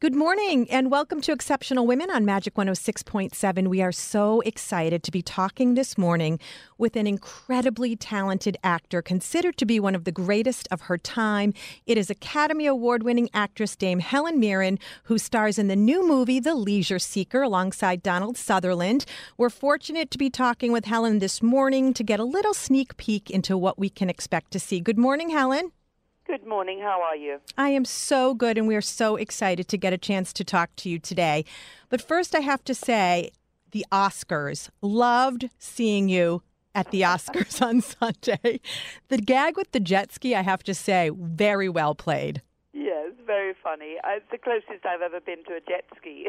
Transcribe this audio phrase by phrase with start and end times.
[0.00, 3.66] Good morning and welcome to Exceptional Women on Magic 106.7.
[3.66, 6.38] We are so excited to be talking this morning
[6.78, 11.52] with an incredibly talented actor, considered to be one of the greatest of her time.
[11.84, 16.38] It is Academy Award winning actress Dame Helen Mirren, who stars in the new movie
[16.38, 19.04] The Leisure Seeker alongside Donald Sutherland.
[19.36, 23.30] We're fortunate to be talking with Helen this morning to get a little sneak peek
[23.30, 24.78] into what we can expect to see.
[24.78, 25.72] Good morning, Helen.
[26.28, 26.80] Good morning.
[26.80, 27.40] How are you?
[27.56, 30.68] I am so good, and we are so excited to get a chance to talk
[30.76, 31.46] to you today.
[31.88, 33.30] But first, I have to say,
[33.70, 34.68] the Oscars.
[34.82, 36.42] Loved seeing you
[36.74, 38.60] at the Oscars on Sunday.
[39.08, 42.42] The gag with the jet ski, I have to say, very well played.
[42.74, 43.96] Yes, very funny.
[44.04, 46.28] Uh, it's the closest I've ever been to a jet ski.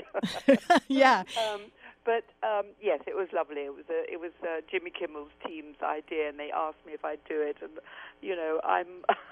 [0.88, 1.24] yeah.
[1.54, 1.62] Um,
[2.06, 3.62] but um, yes, it was lovely.
[3.62, 7.04] It was a, it was uh, Jimmy Kimmel's team's idea, and they asked me if
[7.04, 7.72] I'd do it, and
[8.22, 8.88] you know, I'm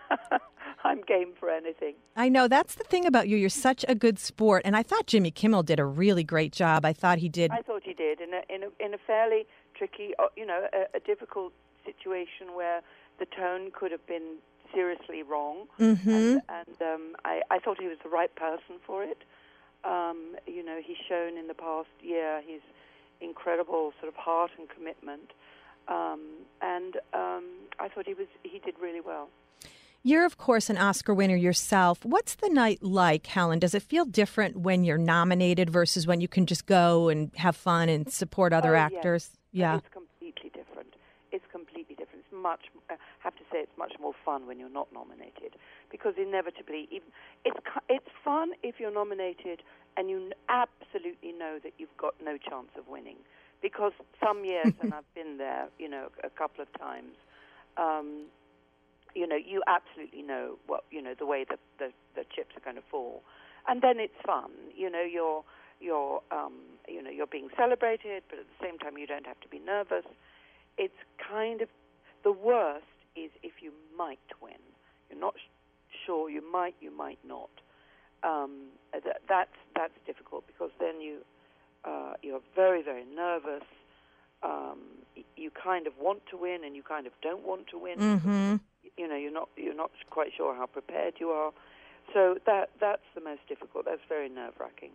[0.84, 1.96] I'm game for anything.
[2.16, 3.38] I know that's the thing about you.
[3.38, 6.86] You're such a good sport, and I thought Jimmy Kimmel did a really great job.
[6.86, 7.52] I thought he did.
[7.52, 10.68] I thought he did in a in a, in a fairly tricky, uh, you know,
[10.74, 11.54] a, a difficult
[11.86, 12.82] situation where
[13.20, 14.38] the tone could have been
[14.74, 16.10] seriously wrong, mm-hmm.
[16.10, 19.24] and, and um, I, I thought he was the right person for it.
[19.88, 22.62] Um, you know, he's shown in the past year his
[23.22, 25.32] incredible sort of heart and commitment,
[25.88, 26.22] um,
[26.62, 27.46] and um,
[27.80, 29.30] I thought he was he did really well.
[30.04, 32.06] You're, of course, an Oscar winner yourself.
[32.06, 33.60] What's the night like, Helen?
[33.60, 37.56] Does it feel different when you're nominated versus when you can just go and have
[37.56, 39.32] fun and support other oh, actors?
[39.34, 39.38] Yes.
[39.52, 40.94] Yeah, it's completely different.
[41.32, 42.24] It's completely different.
[42.24, 42.66] It's much.
[42.90, 45.56] I have say, it's much more fun when you're not nominated
[45.92, 47.08] because inevitably, even,
[47.46, 47.60] it's
[47.90, 49.62] it's fun if you're nominated
[49.96, 53.18] and you absolutely know that you've got no chance of winning.
[53.62, 53.94] Because
[54.24, 57.16] some years, and I've been there, you know, a couple of times,
[57.78, 58.26] um,
[59.16, 62.62] you know, you absolutely know what you know the way the the, the chips are
[62.62, 63.24] going to fall,
[63.68, 64.52] and then it's fun.
[64.76, 65.44] You know, you're
[65.80, 66.54] you're um,
[66.88, 69.60] you know you're being celebrated, but at the same time you don't have to be
[69.60, 70.06] nervous.
[70.78, 71.70] It's kind of
[72.24, 72.86] the worst
[73.18, 74.62] is if you might win.
[75.10, 75.36] You're not
[76.06, 77.50] sure you might, you might not.
[78.24, 81.20] Um, that, that's that's difficult because then you
[81.86, 83.64] uh, you're very very nervous.
[84.44, 84.80] Um,
[85.36, 88.00] you kind of want to win and you kind of don't want to win.
[88.00, 88.56] Mm-hmm.
[88.98, 91.52] You know, you're not you're not quite sure how prepared you are.
[92.14, 93.86] So that that's the most difficult.
[93.86, 94.92] That's very nerve wracking.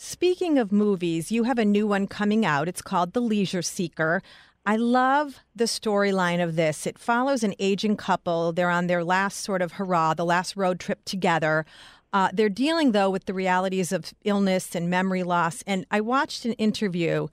[0.00, 2.68] Speaking of movies, you have a new one coming out.
[2.68, 4.22] It's called The Leisure Seeker.
[4.68, 6.86] I love the storyline of this.
[6.86, 8.52] It follows an aging couple.
[8.52, 11.64] They're on their last sort of hurrah, the last road trip together.
[12.12, 15.64] Uh, they're dealing, though, with the realities of illness and memory loss.
[15.66, 17.28] And I watched an interview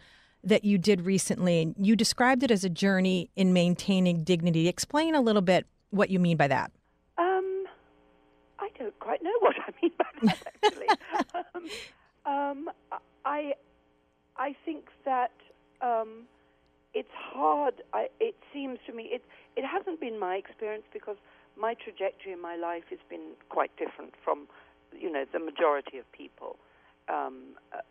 [0.46, 1.76] that you did recently.
[1.78, 4.70] You described it as a journey in maintaining dignity.
[4.70, 6.72] Explain a little bit what you mean by that.
[7.18, 7.66] Um,
[8.60, 10.88] I don't quite know what I mean by that, actually.
[11.54, 12.70] um, um,
[13.26, 13.56] I,
[14.38, 15.34] I think that
[15.82, 16.28] um,
[16.96, 17.76] it's hard.
[17.94, 19.22] I, it seems to me it
[19.56, 21.18] it hasn't been my experience because
[21.60, 24.48] my trajectory in my life has been quite different from
[24.98, 26.58] you know the majority of people.
[27.08, 27.84] Um, uh,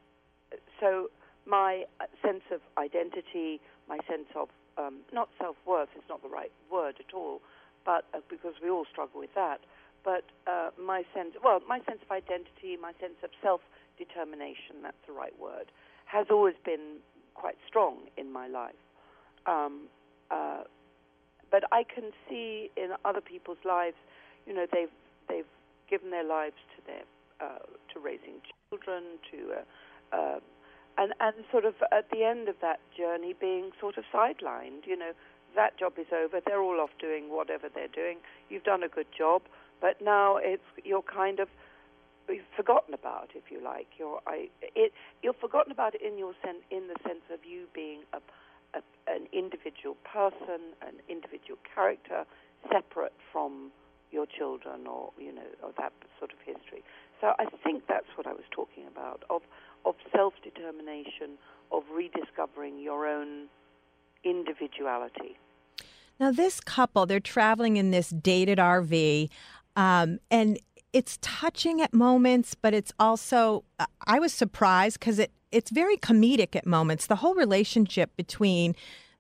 [0.80, 1.10] so
[1.46, 4.48] my uh, sense of identity, my sense of
[4.78, 7.40] um, not self worth is not the right word at all,
[7.84, 9.60] but uh, because we all struggle with that.
[10.02, 13.60] But uh, my sense, well, my sense of identity, my sense of self
[13.98, 15.70] determination, that's the right word,
[16.06, 17.00] has always been
[17.34, 18.74] quite strong in my life.
[19.46, 19.88] Um,
[20.30, 20.64] uh,
[21.50, 23.96] but I can see in other people's lives,
[24.46, 24.92] you know, they've
[25.28, 25.46] they've
[25.88, 27.04] given their lives to their
[27.40, 27.58] uh,
[27.92, 30.40] to raising children, to uh, uh,
[30.98, 34.86] and and sort of at the end of that journey being sort of sidelined.
[34.86, 35.12] You know,
[35.54, 36.40] that job is over.
[36.44, 38.18] They're all off doing whatever they're doing.
[38.48, 39.42] You've done a good job,
[39.80, 41.48] but now it's you're kind of
[42.28, 43.88] you've forgotten about, if you like.
[43.98, 44.92] You're I it
[45.22, 48.18] you're forgotten about it in your sense in the sense of you being a,
[48.74, 52.24] a an individual person, an individual character,
[52.72, 53.70] separate from
[54.10, 56.82] your children or you know or that sort of history.
[57.20, 59.42] So I think that's what I was talking about of
[59.84, 61.38] of self determination,
[61.72, 63.46] of rediscovering your own
[64.24, 65.36] individuality.
[66.18, 69.28] Now, this couple, they're traveling in this dated RV,
[69.76, 70.58] um, and
[70.92, 73.64] it's touching at moments, but it's also,
[74.06, 77.06] I was surprised because it, it's very comedic at moments.
[77.06, 78.74] The whole relationship between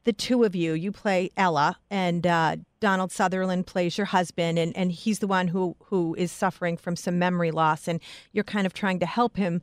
[0.04, 4.76] the two of you, you play Ella, and uh, Donald Sutherland plays your husband, and,
[4.76, 8.00] and he's the one who, who is suffering from some memory loss, and
[8.32, 9.62] you're kind of trying to help him.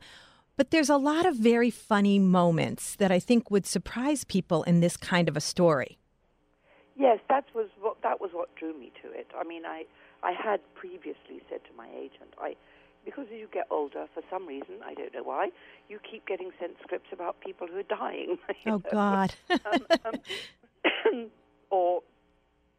[0.56, 4.80] But there's a lot of very funny moments that I think would surprise people in
[4.80, 5.98] this kind of a story.
[6.96, 9.26] Yes, that was what that was what drew me to it.
[9.36, 9.86] I mean, I
[10.22, 12.54] I had previously said to my agent, I
[13.04, 15.50] because as you get older, for some reason, I don't know why,
[15.88, 18.38] you keep getting sent scripts about people who are dying.
[18.66, 18.82] Oh know?
[18.92, 19.34] God.
[19.50, 21.30] um, um,
[21.70, 22.02] or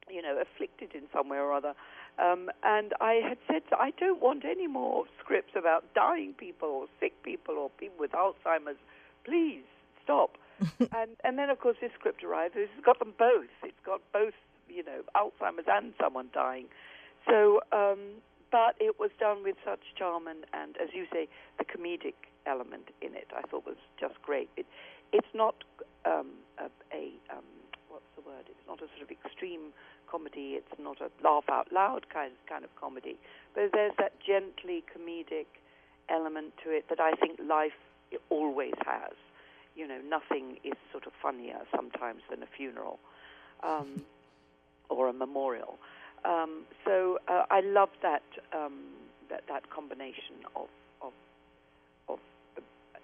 [0.09, 1.73] you know, afflicted in some way or other.
[2.19, 6.85] Um, and I had said, I don't want any more scripts about dying people or
[6.99, 8.77] sick people or people with Alzheimer's.
[9.25, 9.63] Please
[10.03, 10.37] stop.
[10.79, 12.53] and and then of course this script arrives.
[12.55, 13.49] It's got them both.
[13.63, 14.35] It's got both,
[14.69, 16.67] you know, Alzheimer's and someone dying.
[17.27, 17.99] So, um,
[18.53, 21.27] but it was done with such charm and, and, as you say,
[21.57, 22.13] the comedic
[22.45, 23.27] element in it.
[23.35, 24.49] I thought was just great.
[24.55, 24.67] It,
[25.11, 25.55] it's not
[26.05, 27.49] um, a, a um,
[27.89, 28.45] what's the word?
[28.45, 29.73] It's not a sort of extreme
[30.05, 30.53] comedy.
[30.61, 33.17] It's not a laugh out loud kind kind of comedy,
[33.55, 35.49] but there's that gently comedic
[36.09, 37.73] element to it that I think life
[38.29, 39.17] always has
[39.75, 42.99] you know, nothing is sort of funnier sometimes than a funeral
[43.63, 44.03] um,
[44.89, 45.77] or a memorial.
[46.25, 48.23] Um, so uh, I love that,
[48.53, 48.79] um,
[49.29, 50.67] that that combination of
[51.01, 51.13] of
[52.07, 52.19] of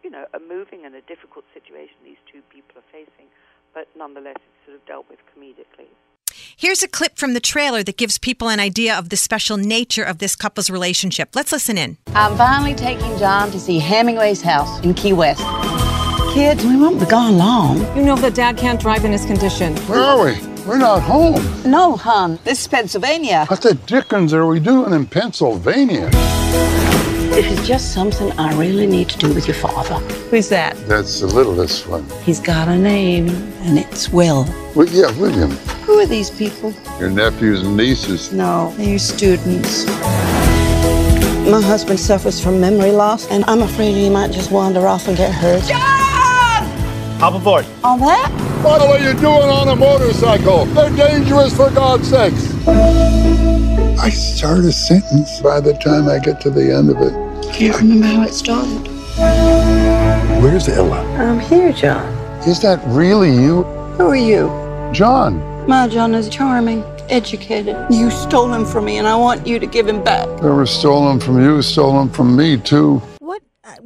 [0.03, 3.27] you know a moving and a difficult situation these two people are facing,
[3.73, 5.87] but nonetheless it's sort of dealt with comedically.
[6.55, 10.03] Here's a clip from the trailer that gives people an idea of the special nature
[10.03, 11.35] of this couple's relationship.
[11.35, 11.97] Let's listen in.
[12.07, 15.41] I'm finally taking John to see Hemingway's house in Key West.
[16.33, 17.79] Kids, we won't be gone long.
[17.95, 19.75] You know that Dad can't drive in his condition.
[19.87, 20.48] Where are we?
[20.69, 21.41] We're not home.
[21.65, 22.37] No, hon.
[22.43, 23.45] This is Pennsylvania.
[23.47, 26.11] What the dickens are we doing in Pennsylvania?
[27.31, 29.95] This is just something I really need to do with your father.
[30.29, 30.77] Who's that?
[30.87, 32.05] That's the littlest one.
[32.21, 33.29] He's got a name,
[33.63, 34.45] and it's Will.
[34.75, 35.49] Well, yeah, William.
[35.87, 36.71] Who are these people?
[36.99, 38.31] Your nephews and nieces.
[38.31, 39.87] No, they're your students.
[41.49, 45.17] My husband suffers from memory loss, and I'm afraid he might just wander off and
[45.17, 45.63] get hurt.
[45.63, 45.79] John!
[47.17, 47.65] Hop aboard.
[47.83, 48.48] On that?
[48.63, 50.65] What are you doing on a motorcycle?
[50.65, 52.53] They're dangerous for God's sakes.
[52.67, 57.13] I start a sentence by the time I get to the end of it.
[57.47, 58.85] I can't remember how it started.
[60.43, 61.01] Where's Ella?
[61.15, 62.05] I'm here, John.
[62.45, 63.63] Is that really you?
[63.97, 64.47] Who are you?
[64.93, 65.39] John.
[65.65, 67.77] My John is charming, educated.
[67.89, 70.27] You stole him from me, and I want you to give him back.
[70.41, 73.01] Whoever stole him from you stole him from me, too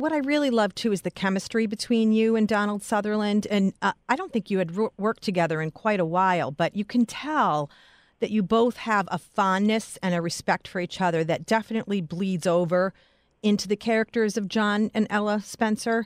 [0.03, 3.47] what I really love too is the chemistry between you and Donald Sutherland.
[3.49, 6.83] And uh, I don't think you had worked together in quite a while, but you
[6.83, 7.71] can tell
[8.19, 12.45] that you both have a fondness and a respect for each other that definitely bleeds
[12.45, 12.93] over
[13.41, 16.05] into the characters of John and Ella Spencer.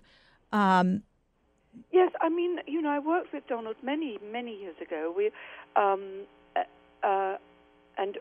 [0.51, 1.01] Um,
[1.91, 5.11] yes, I mean, you know, I worked with Donald many, many years ago.
[5.17, 5.31] We,
[5.75, 7.37] um, uh, uh
[7.97, 8.19] and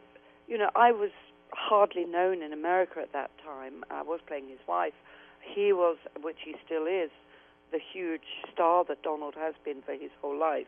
[0.49, 1.11] you know, I was
[1.53, 3.85] hardly known in America at that time.
[3.91, 4.95] I was playing his wife
[5.47, 7.11] he was, which he still is,
[7.73, 10.67] the huge star that Donald has been for his whole life.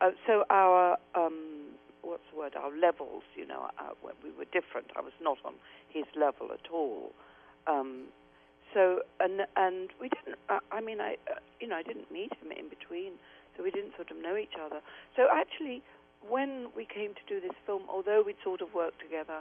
[0.00, 2.54] Uh, so our um, what's the word?
[2.56, 3.92] Our levels, you know, our,
[4.24, 4.88] we were different.
[4.96, 5.54] I was not on
[5.88, 7.12] his level at all.
[7.66, 8.04] Um,
[8.72, 10.38] so and and we didn't.
[10.48, 13.12] Uh, I mean, I uh, you know I didn't meet him in between,
[13.56, 14.80] so we didn't sort of know each other.
[15.16, 15.82] So actually,
[16.28, 19.40] when we came to do this film, although we'd sort of worked together,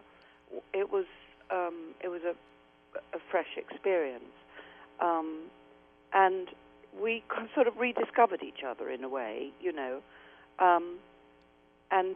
[0.73, 1.05] it was
[1.51, 2.35] um, it was a,
[3.15, 4.33] a fresh experience.
[5.01, 5.43] Um,
[6.13, 6.47] and
[7.01, 7.23] we
[7.55, 10.01] sort of rediscovered each other in a way, you know.
[10.59, 10.97] Um,
[11.91, 12.15] and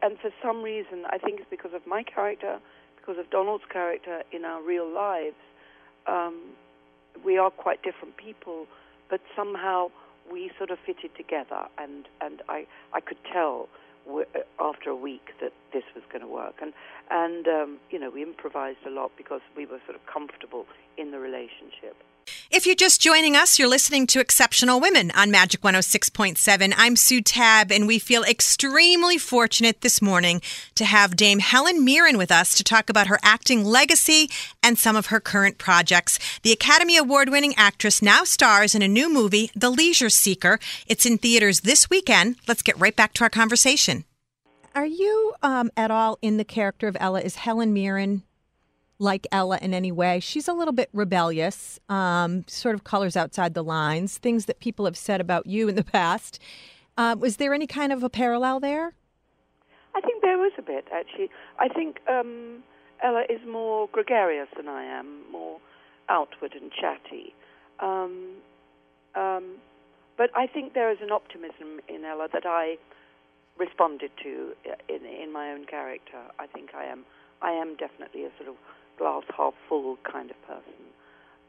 [0.00, 2.58] and for some reason, I think it's because of my character,
[2.96, 5.34] because of Donald's character in our real lives,
[6.06, 6.40] um,
[7.24, 8.66] we are quite different people,
[9.10, 9.88] but somehow
[10.30, 13.68] we sort of fitted together, and and I I could tell
[14.60, 16.72] after a week that this was going to work, and
[17.10, 20.66] and um, you know we improvised a lot because we were sort of comfortable
[20.96, 21.96] in the relationship.
[22.50, 26.74] If you're just joining us, you're listening to Exceptional Women on Magic 106.7.
[26.76, 30.42] I'm Sue Tabb, and we feel extremely fortunate this morning
[30.74, 34.28] to have Dame Helen Mirren with us to talk about her acting legacy
[34.62, 36.18] and some of her current projects.
[36.42, 40.58] The Academy Award winning actress now stars in a new movie, The Leisure Seeker.
[40.86, 42.36] It's in theaters this weekend.
[42.46, 44.04] Let's get right back to our conversation.
[44.74, 47.20] Are you um, at all in the character of Ella?
[47.20, 48.22] Is Helen Mirren
[49.02, 50.20] like Ella in any way.
[50.20, 54.84] She's a little bit rebellious, um, sort of colors outside the lines, things that people
[54.84, 56.38] have said about you in the past.
[56.96, 58.94] Uh, was there any kind of a parallel there?
[59.94, 61.30] I think there was a bit actually.
[61.58, 62.62] I think um,
[63.02, 65.58] Ella is more gregarious than I am, more
[66.08, 67.34] outward and chatty.
[67.80, 68.36] Um,
[69.14, 69.56] um,
[70.16, 72.76] but I think there is an optimism in Ella that I
[73.58, 74.52] responded to
[74.88, 76.18] in, in my own character.
[76.38, 77.04] I think I am
[77.40, 78.56] I am definitely a sort of
[78.98, 80.82] glass half full kind of person,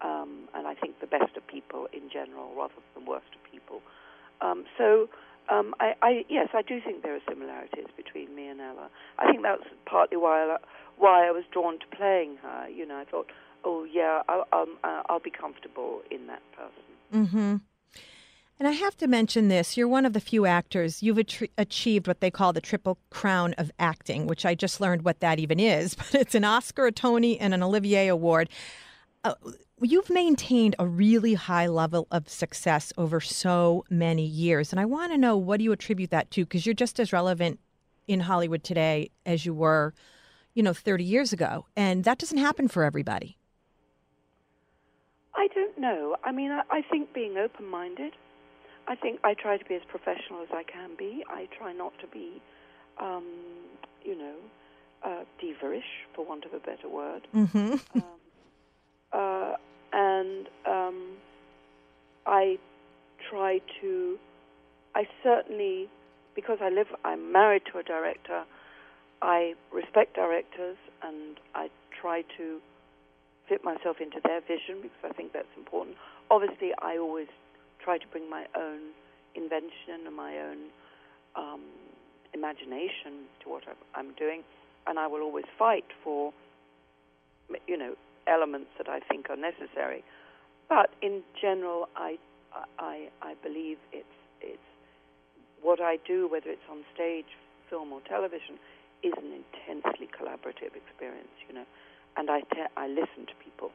[0.01, 3.51] um, and I think the best of people in general rather than the worst of
[3.51, 3.81] people.
[4.41, 5.09] Um, so.
[5.49, 8.89] Um, I, I, yes, I do think there are similarities between me and Ella.
[9.19, 10.57] I think that's partly why I,
[10.97, 12.69] why I was drawn to playing her.
[12.69, 13.29] You know, I thought,
[13.65, 17.27] oh yeah, I'll, I'll, uh, I'll be comfortable in that person.
[17.27, 17.55] Mm-hmm.
[18.59, 19.75] And I have to mention this.
[19.75, 21.01] You're one of the few actors.
[21.01, 21.19] You've
[21.57, 25.39] achieved what they call the triple crown of acting, which I just learned what that
[25.39, 25.95] even is.
[26.03, 28.49] But it's an Oscar, a Tony, and an Olivier Award.
[29.23, 29.33] Uh,
[29.81, 34.71] you've maintained a really high level of success over so many years.
[34.71, 36.45] And I want to know what do you attribute that to?
[36.45, 37.59] Because you're just as relevant
[38.07, 39.93] in Hollywood today as you were,
[40.53, 41.65] you know, 30 years ago.
[41.75, 43.37] And that doesn't happen for everybody.
[45.35, 46.15] I don't know.
[46.23, 48.13] I mean, I, I think being open minded
[48.87, 51.23] I think I try to be as professional as I can be.
[51.29, 52.41] I try not to be,
[52.99, 53.25] um,
[54.03, 54.35] you know,
[55.03, 55.83] uh, diva-ish,
[56.15, 57.27] for want of a better word.
[57.33, 57.73] Mm-hmm.
[57.95, 58.03] um,
[59.13, 59.53] uh,
[59.93, 61.11] and um,
[62.25, 62.57] I
[63.29, 64.17] try to.
[64.95, 65.89] I certainly,
[66.35, 68.43] because I live, I'm married to a director.
[69.21, 72.59] I respect directors, and I try to
[73.47, 75.95] fit myself into their vision because I think that's important.
[76.29, 77.27] Obviously, I always
[77.83, 78.79] try to bring my own
[79.35, 80.57] invention and my own
[81.35, 81.61] um,
[82.33, 83.63] imagination to what
[83.95, 84.43] I'm doing,
[84.87, 86.33] and I will always fight for,
[87.67, 87.95] you know,
[88.27, 90.03] elements that I think are necessary.
[90.69, 92.17] But in general, I,
[92.79, 94.07] I, I believe it's,
[94.41, 94.69] it's
[95.61, 97.25] what I do, whether it's on stage,
[97.69, 98.59] film, or television,
[99.03, 101.65] is an intensely collaborative experience, you know,
[102.15, 103.71] and I, te- I listen to people.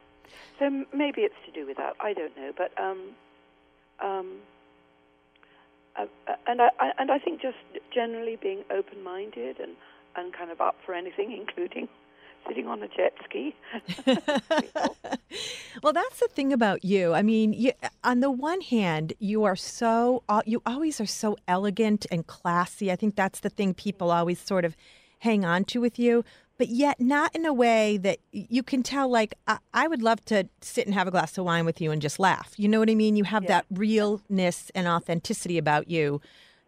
[0.58, 1.94] So maybe it's to do with that.
[2.00, 3.10] I don't know, but um,
[4.00, 4.38] um,
[6.46, 7.56] and I, I, and I think just
[7.92, 9.72] generally being open-minded and,
[10.16, 11.88] and kind of up for anything, including
[12.46, 13.54] sitting on a jet ski.
[15.82, 17.12] well, that's the thing about you.
[17.12, 17.72] I mean, you,
[18.04, 22.90] on the one hand, you are so uh, you always are so elegant and classy.
[22.92, 24.76] I think that's the thing people always sort of
[25.20, 26.24] hang on to with you
[26.58, 30.24] but yet not in a way that you can tell like I, I, would love
[30.26, 32.52] to sit and have a glass of wine with you and just laugh.
[32.56, 33.16] You know what i mean?
[33.16, 33.48] You have yeah.
[33.48, 36.20] that realness and authenticity about you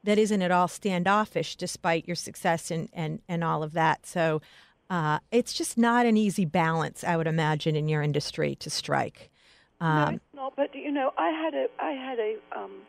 [0.05, 4.07] that isn't at all standoffish despite your success and and, and all of that.
[4.07, 4.41] So
[4.89, 9.31] uh, it's just not an easy balance i would imagine in your industry to strike.
[9.81, 12.83] Um, no, it's not but you know i had a i had a um,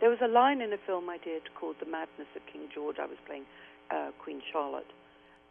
[0.00, 2.96] there was a line in a film i did called the madness of king george.
[2.98, 3.44] I was playing
[3.90, 4.86] uh, queen charlotte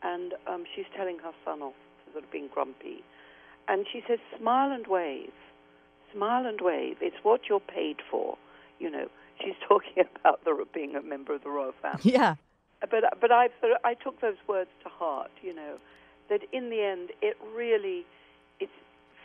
[0.03, 1.73] and um, she's telling her son off
[2.05, 3.03] for sort of being grumpy.
[3.67, 5.31] And she says, smile and wave.
[6.13, 6.97] Smile and wave.
[7.01, 8.37] It's what you're paid for.
[8.79, 9.07] You know,
[9.39, 12.13] she's talking about the, being a member of the royal family.
[12.13, 12.35] Yeah.
[12.81, 13.49] But, but I,
[13.83, 15.75] I took those words to heart, you know,
[16.29, 18.05] that in the end, it really,
[18.59, 18.71] it's,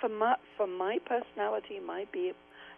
[0.00, 2.32] for my, for my personality, my be,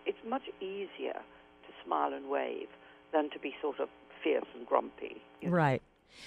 [0.05, 2.69] it's much easier to smile and wave
[3.13, 3.89] than to be sort of
[4.23, 5.23] fierce and grumpy.
[5.41, 5.57] You know?
[5.57, 5.83] Right.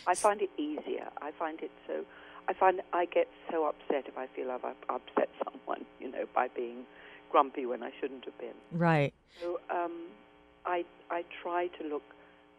[0.08, 1.08] I find it easier.
[1.22, 2.06] I find it so.
[2.48, 6.48] I find I get so upset if I feel I've upset someone, you know, by
[6.48, 6.86] being
[7.32, 8.56] grumpy when I shouldn't have been.
[8.72, 9.14] Right.
[9.42, 10.08] So um,
[10.66, 12.04] I I try to look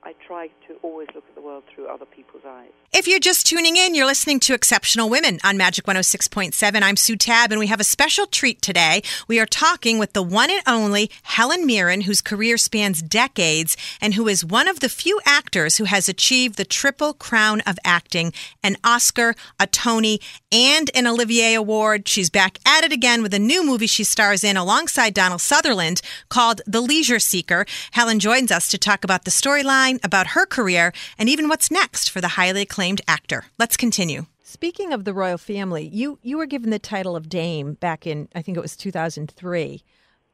[0.03, 2.71] I try to always look at the world through other people's eyes.
[2.93, 6.83] If you're just tuning in, you're listening to Exceptional Women on Magic 106.7.
[6.83, 9.03] I'm Sue Tabb, and we have a special treat today.
[9.29, 14.15] We are talking with the one and only Helen Mirren, whose career spans decades and
[14.15, 18.33] who is one of the few actors who has achieved the triple crown of acting
[18.63, 20.19] an Oscar, a Tony,
[20.51, 22.09] and an Olivier Award.
[22.09, 26.01] She's back at it again with a new movie she stars in alongside Donald Sutherland
[26.31, 27.67] called The Leisure Seeker.
[27.93, 32.11] Helen joins us to talk about the storyline about her career and even what's next
[32.11, 33.47] for the highly acclaimed actor.
[33.59, 34.27] Let's continue.
[34.43, 38.29] Speaking of the royal family, you you were given the title of Dame back in
[38.35, 39.83] I think it was 2003.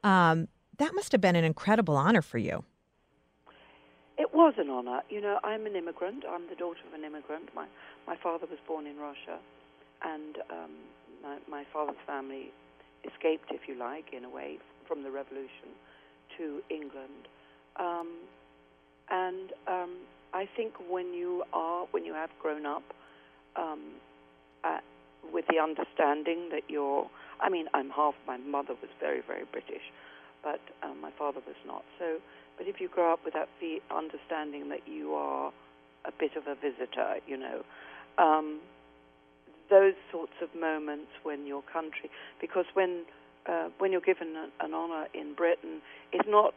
[0.03, 0.47] Um,
[0.77, 2.63] that must have been an incredible honor for you.
[4.17, 5.01] It was an honor.
[5.09, 6.23] You know, I'm an immigrant.
[6.27, 7.49] I'm the daughter of an immigrant.
[7.55, 7.67] My
[8.07, 9.37] my father was born in Russia,
[10.03, 10.71] and um,
[11.21, 12.51] my, my father's family
[13.05, 15.69] escaped, if you like, in a way, from the revolution
[16.37, 17.27] to England.
[17.77, 18.09] Um,
[19.09, 19.97] and um,
[20.33, 22.83] I think when you are, when you have grown up
[23.55, 23.79] um,
[24.63, 24.79] uh,
[25.33, 27.09] with the understanding that you're,
[27.41, 29.83] I mean, I'm half, my mother was very, very British,
[30.43, 31.83] but um, my father was not.
[31.99, 32.17] So,
[32.57, 35.51] but if you grow up with that the understanding that you are
[36.05, 37.63] a bit of a visitor, you know,
[38.17, 38.59] um,
[39.69, 42.09] those sorts of moments when your country,
[42.39, 43.03] because when
[43.47, 46.53] uh, when you're given an, an honour in Britain, it's not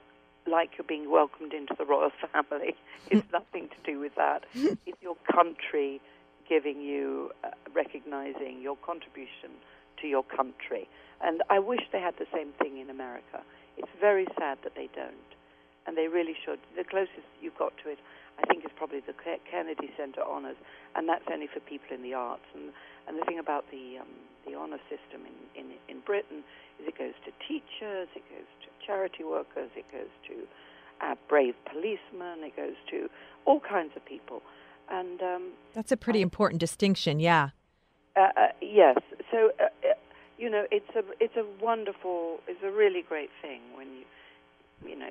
[0.47, 2.75] like you're being welcomed into the royal family.
[3.11, 4.44] It's nothing to do with that.
[4.54, 6.00] It's your country
[6.49, 9.50] giving you, uh, recognizing your contribution
[10.00, 10.88] to your country.
[11.23, 13.42] And I wish they had the same thing in America.
[13.76, 15.30] It's very sad that they don't,
[15.87, 16.59] and they really should.
[16.76, 17.99] The closest you've got to it,
[18.38, 19.14] I think, is probably the
[19.50, 20.56] Kennedy Center honors,
[20.97, 22.44] and that's only for people in the arts.
[22.54, 22.73] And
[23.06, 24.06] and the thing about the um,
[24.47, 26.42] the honor system in, in in Britain
[26.78, 30.47] is it goes to teachers, it goes to charity workers, it goes to
[31.04, 33.09] uh, brave policemen, it goes to
[33.44, 34.42] all kinds of people.
[34.90, 37.50] And um, that's a pretty I, important distinction, yeah.
[38.16, 38.99] Uh, uh, yes.
[39.30, 39.94] So uh, uh,
[40.38, 44.04] you know, it's a it's a wonderful, it's a really great thing when you,
[44.88, 45.11] you know,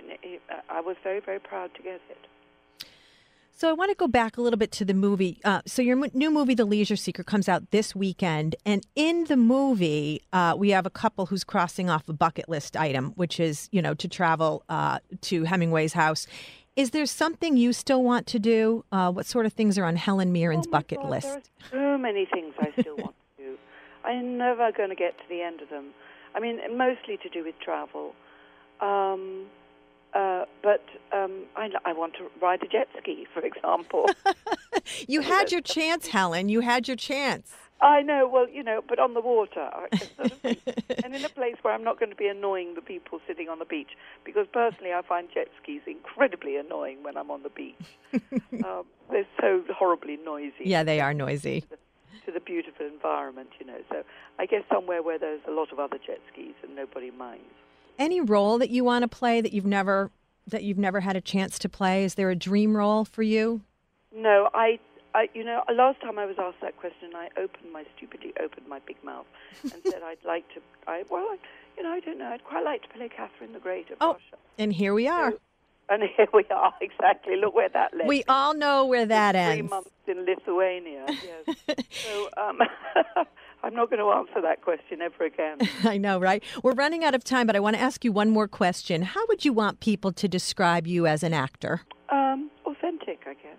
[0.70, 2.18] I was very very proud to get it.
[3.60, 5.42] So I want to go back a little bit to the movie.
[5.44, 9.26] Uh, so your m- new movie, The Leisure Seeker, comes out this weekend, and in
[9.26, 13.38] the movie, uh, we have a couple who's crossing off a bucket list item, which
[13.38, 16.26] is you know to travel uh, to Hemingway's house.
[16.78, 18.86] Is there something you still want to do?
[18.94, 21.28] Uh, what sort of things are on Helen Mirren's oh bucket God, list?
[21.70, 23.58] There are so many things I still want to do.
[24.06, 25.88] I'm never going to get to the end of them.
[26.34, 28.14] I mean, mostly to do with travel.
[28.80, 29.48] Um,
[30.14, 34.06] uh, but um, I, I, want to ride a jet ski, for example.
[35.08, 36.50] you had your chance, Helen.
[36.50, 37.52] You had your chance.
[37.82, 38.28] I know.
[38.28, 39.70] Well, you know, but on the water,
[40.18, 40.58] sort of
[41.04, 43.60] and in a place where I'm not going to be annoying the people sitting on
[43.60, 43.92] the beach.
[44.26, 47.76] Because personally, I find jet skis incredibly annoying when I'm on the beach.
[48.66, 50.66] um, they're so horribly noisy.
[50.66, 51.62] Yeah, they are noisy.
[51.62, 51.78] To the,
[52.26, 53.80] to the beautiful environment, you know.
[53.90, 54.04] So
[54.38, 57.46] I guess somewhere where there's a lot of other jet skis and nobody minds.
[58.00, 60.10] Any role that you want to play that you've never
[60.48, 62.06] that you've never had a chance to play?
[62.06, 63.62] Is there a dream role for you?
[64.16, 64.80] No, I,
[65.14, 68.68] I you know, last time I was asked that question, I opened my stupidly opened
[68.68, 69.26] my big mouth
[69.62, 70.62] and said I'd like to.
[70.88, 71.38] I well, I,
[71.78, 72.30] you know, I don't know.
[72.30, 74.38] I'd quite like to play Catherine the Great of oh, Russia.
[74.58, 75.32] And here we are.
[75.32, 75.40] So,
[75.90, 77.36] and here we are, exactly.
[77.36, 78.08] Look where that led.
[78.08, 79.60] We all know where that Three ends.
[79.60, 81.06] Three months in Lithuania.
[81.08, 81.58] Yes.
[81.90, 82.60] so um,
[83.64, 85.58] I'm not going to answer that question ever again.
[85.84, 86.44] I know, right?
[86.64, 89.02] We're running out of time, but I want to ask you one more question.
[89.02, 91.82] How would you want people to describe you as an actor?
[92.10, 93.58] Um, authentic, I guess.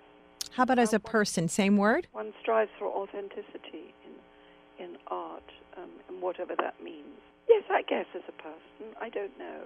[0.52, 1.48] How about as a person?
[1.48, 2.06] Same word?
[2.12, 5.44] One strives for authenticity in in art,
[5.76, 7.18] um, and whatever that means.
[7.48, 8.96] Yes, I guess as a person.
[9.00, 9.60] I don't know.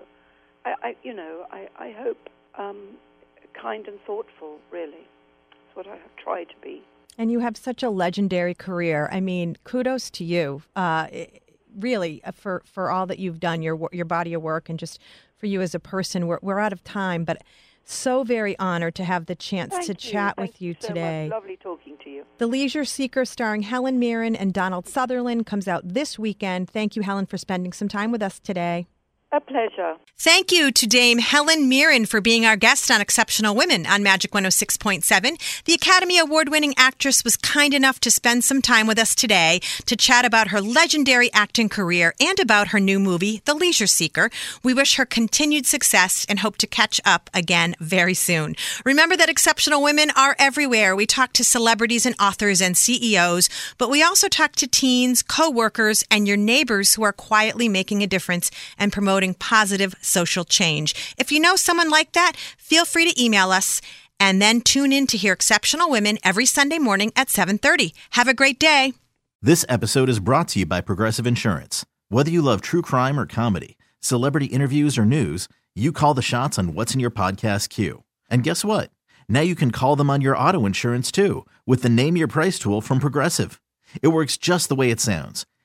[0.65, 2.97] I, I you know, I, I hope um,
[3.61, 4.59] kind and thoughtful.
[4.71, 5.07] Really,
[5.51, 6.83] that's what I have tried to be.
[7.17, 9.09] And you have such a legendary career.
[9.13, 10.63] I mean, kudos to you.
[10.75, 11.07] Uh,
[11.79, 14.99] really, uh, for for all that you've done, your your body of work, and just
[15.37, 16.27] for you as a person.
[16.27, 17.43] We're we're out of time, but
[17.85, 20.13] so very honored to have the chance Thank to you.
[20.13, 21.29] chat Thank with you, you so today.
[21.29, 21.37] Much.
[21.37, 22.25] Lovely talking to you.
[22.39, 26.71] The Leisure Seeker, starring Helen Mirren and Donald Sutherland, comes out this weekend.
[26.71, 28.87] Thank you, Helen, for spending some time with us today.
[29.35, 29.97] A pleasure.
[30.17, 34.31] Thank you to Dame Helen Mirren for being our guest on Exceptional Women on Magic
[34.31, 35.65] 106.7.
[35.65, 39.61] The Academy Award winning actress was kind enough to spend some time with us today
[39.87, 44.31] to chat about her legendary acting career and about her new movie, The Leisure Seeker.
[44.63, 48.55] We wish her continued success and hope to catch up again very soon.
[48.85, 50.95] Remember that exceptional women are everywhere.
[50.95, 55.51] We talk to celebrities and authors and CEOs, but we also talk to teens, co
[55.51, 60.45] workers, and your neighbors who are quietly making a difference and promoting promoting positive social
[60.45, 61.15] change.
[61.19, 63.81] If you know someone like that, feel free to email us
[64.21, 67.93] and then tune in to hear exceptional women every Sunday morning at 7:30.
[68.11, 68.93] Have a great day.
[69.43, 71.85] This episode is brought to you by Progressive Insurance.
[72.11, 76.59] Whether you love true crime or comedy, celebrity interviews or news, you call the shots
[76.59, 78.05] on what's in your podcast queue.
[78.31, 78.91] And guess what?
[79.29, 82.59] Now you can call them on your auto insurance too with the Name Your Price
[82.59, 83.61] tool from Progressive.
[84.03, 85.47] It works just the way it sounds